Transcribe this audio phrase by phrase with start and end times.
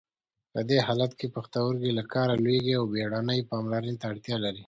[0.53, 4.59] په دې حالت کې پښتورګي له کاره لویږي او بیړنۍ پاملرنې ته اړتیا لري.